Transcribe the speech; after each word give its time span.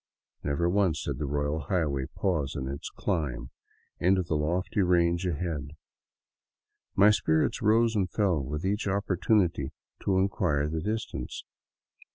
Never 0.41 0.67
once 0.67 1.05
did 1.05 1.19
the" 1.19 1.27
royal 1.27 1.59
highway" 1.69 2.07
pause 2.19 2.55
in 2.55 2.67
its 2.67 2.89
climb 2.89 3.51
into 3.99 4.23
the 4.23 4.33
lofty 4.33 4.81
range 4.81 5.27
ahead. 5.27 5.73
My 6.95 7.11
spirits 7.11 7.61
rose 7.61 7.95
and 7.95 8.09
fell 8.09 8.43
with 8.43 8.65
each 8.65 8.87
opportunity 8.87 9.73
to 10.03 10.17
inquire 10.17 10.67
the 10.67 10.81
distance. 10.81 11.45